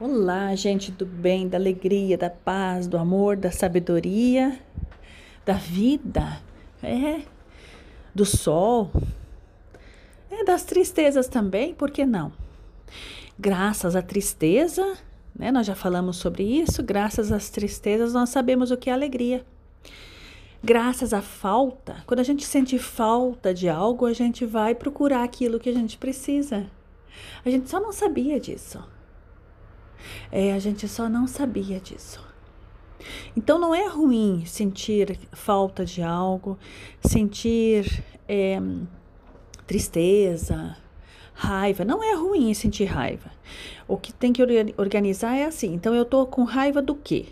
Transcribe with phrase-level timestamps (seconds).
[0.00, 4.56] Olá, gente do bem, da alegria, da paz, do amor, da sabedoria,
[5.44, 6.40] da vida,
[6.80, 7.22] é,
[8.14, 8.92] do sol,
[10.30, 12.32] é das tristezas também, por que não?
[13.36, 14.96] Graças à tristeza,
[15.34, 15.50] né?
[15.50, 19.44] Nós já falamos sobre isso, graças às tristezas nós sabemos o que é alegria.
[20.62, 25.58] Graças à falta, quando a gente sente falta de algo, a gente vai procurar aquilo
[25.58, 26.70] que a gente precisa.
[27.44, 28.80] A gente só não sabia disso.
[30.30, 32.26] É, a gente só não sabia disso.
[33.36, 36.58] Então não é ruim sentir falta de algo,
[37.00, 38.60] sentir é,
[39.66, 40.76] tristeza,
[41.32, 41.84] raiva.
[41.84, 43.30] Não é ruim sentir raiva.
[43.86, 44.42] O que tem que
[44.76, 45.72] organizar é assim.
[45.74, 47.26] Então eu tô com raiva do quê?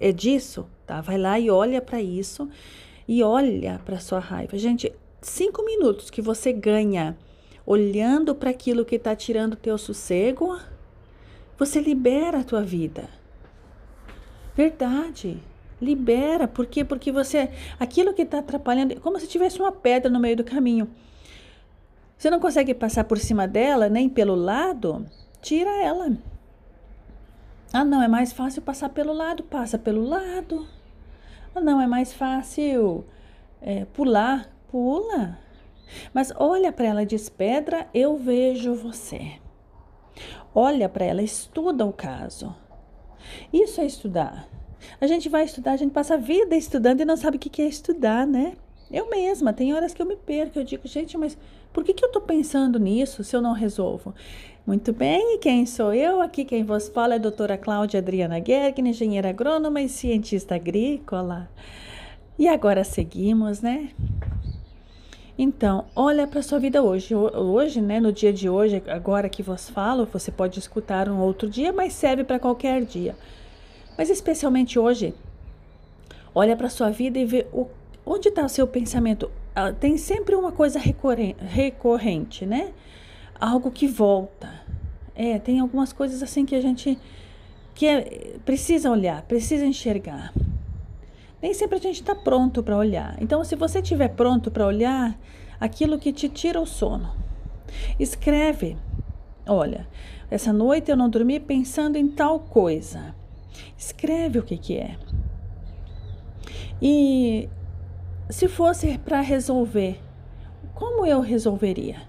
[0.00, 0.66] É disso?
[0.86, 1.00] Tá?
[1.00, 2.48] Vai lá e olha para isso
[3.06, 4.56] e olha para sua raiva.
[4.56, 7.16] Gente, cinco minutos que você ganha
[7.66, 10.58] olhando para aquilo que está tirando teu sossego
[11.58, 13.08] você libera a tua vida.
[14.56, 15.42] Verdade.
[15.80, 16.46] Libera.
[16.46, 16.84] Por quê?
[16.84, 17.50] Porque você.
[17.78, 19.00] Aquilo que está atrapalhando.
[19.00, 20.88] Como se tivesse uma pedra no meio do caminho.
[22.16, 25.06] Você não consegue passar por cima dela, nem pelo lado?
[25.40, 26.16] Tira ela.
[27.72, 29.42] Ah, não, é mais fácil passar pelo lado.
[29.42, 30.66] Passa pelo lado.
[31.54, 33.04] Ah, não, é mais fácil
[33.60, 34.48] é, pular.
[34.70, 35.38] Pula.
[36.12, 39.38] Mas olha para ela e diz: Pedra, eu vejo você.
[40.54, 42.54] Olha para ela, estuda o caso.
[43.52, 44.48] Isso é estudar.
[45.00, 47.62] A gente vai estudar, a gente passa a vida estudando e não sabe o que
[47.62, 48.54] é estudar, né?
[48.90, 51.36] Eu mesma, tem horas que eu me perco, eu digo, gente, mas
[51.72, 54.14] por que, que eu estou pensando nisso se eu não resolvo?
[54.66, 56.20] Muito bem, e quem sou eu?
[56.22, 61.50] Aqui quem vos fala é a doutora Cláudia Adriana Gergen, engenheira agrônoma e cientista agrícola.
[62.38, 63.90] E agora seguimos, né?
[65.40, 67.14] Então, olha para sua vida hoje.
[67.14, 71.48] Hoje, né, no dia de hoje, agora que vos falo, você pode escutar um outro
[71.48, 73.14] dia, mas serve para qualquer dia.
[73.96, 75.14] Mas especialmente hoje,
[76.34, 77.68] olha para sua vida e vê o,
[78.04, 79.30] onde está o seu pensamento.
[79.54, 82.72] Ah, tem sempre uma coisa recorrente, né?
[83.38, 84.52] Algo que volta.
[85.14, 86.98] É, tem algumas coisas assim que a gente
[87.76, 90.32] que é, precisa olhar, precisa enxergar
[91.40, 93.16] nem sempre a gente está pronto para olhar.
[93.20, 95.18] Então, se você estiver pronto para olhar
[95.60, 97.10] aquilo que te tira o sono,
[97.98, 98.76] escreve.
[99.46, 99.86] Olha,
[100.30, 103.14] essa noite eu não dormi pensando em tal coisa.
[103.76, 104.96] Escreve o que, que é.
[106.82, 107.48] E
[108.28, 110.00] se fosse para resolver,
[110.74, 112.02] como eu resolveria?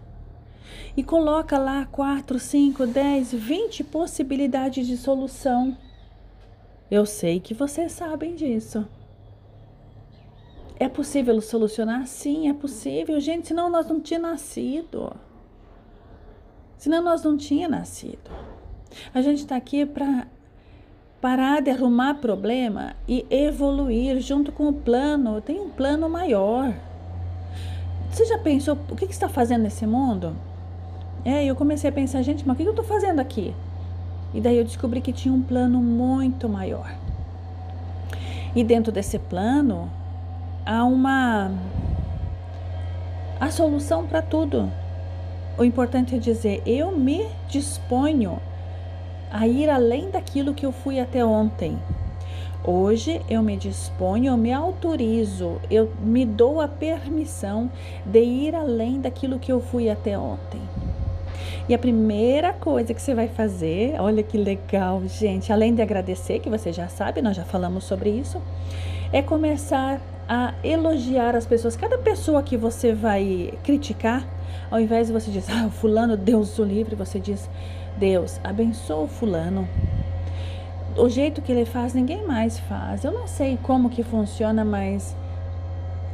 [0.98, 5.78] E coloca lá 4, 5, 10, 20 possibilidades de solução.
[6.92, 8.86] Eu sei que vocês sabem disso.
[10.80, 12.08] É possível solucionar?
[12.08, 15.12] Sim, é possível, gente, senão nós não tínhamos nascido.
[16.78, 18.32] Senão nós não tínhamos nascido.
[19.14, 20.26] A gente está aqui para
[21.20, 25.42] parar de arrumar problema e evoluir junto com o plano.
[25.42, 26.74] Tem um plano maior.
[28.10, 30.34] Você já pensou o que, que está fazendo nesse mundo?
[31.26, 33.54] É, eu comecei a pensar, gente, mas o que, que eu estou fazendo aqui?
[34.34, 36.96] E daí eu descobri que tinha um plano muito maior.
[38.56, 39.92] E dentro desse plano,
[40.66, 41.52] há uma
[43.40, 44.72] a solução para tudo.
[45.58, 48.40] O importante é dizer: eu me disponho
[49.32, 51.78] a ir além daquilo que eu fui até ontem.
[52.64, 57.72] Hoje eu me disponho, eu me autorizo, eu me dou a permissão
[58.06, 60.60] de ir além daquilo que eu fui até ontem.
[61.70, 66.40] E a primeira coisa que você vai fazer, olha que legal, gente, além de agradecer,
[66.40, 68.42] que você já sabe, nós já falamos sobre isso,
[69.14, 71.76] é começar a elogiar as pessoas.
[71.76, 74.24] Cada pessoa que você vai criticar,
[74.70, 77.50] ao invés de você dizer, ah, o fulano, Deus o livre, você diz,
[77.98, 79.68] Deus, abençoa o fulano.
[80.96, 83.04] O jeito que ele faz, ninguém mais faz.
[83.04, 85.16] Eu não sei como que funciona, mas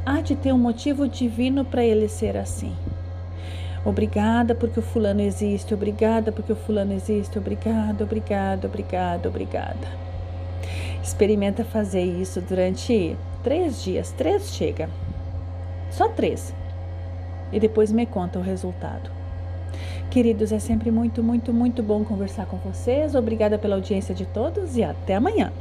[0.06, 2.74] há de ter um motivo divino para ele ser assim.
[3.84, 10.06] Obrigada porque o fulano existe, obrigada porque o fulano existe, obrigada, obrigada, obrigada, obrigada.
[11.02, 14.10] Experimenta fazer isso durante três dias.
[14.10, 14.90] Três chega.
[15.92, 16.52] Só três.
[17.52, 19.08] E depois me conta o resultado.
[20.10, 23.14] Queridos, é sempre muito, muito, muito bom conversar com vocês.
[23.14, 25.52] Obrigada pela audiência de todos e até amanhã.